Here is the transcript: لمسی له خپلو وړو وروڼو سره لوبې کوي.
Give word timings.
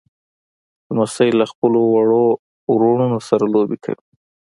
لمسی 0.93 1.29
له 1.39 1.45
خپلو 1.51 1.81
وړو 1.93 2.25
وروڼو 2.71 3.09
سره 3.29 3.43
لوبې 3.53 3.77
کوي. 3.85 4.05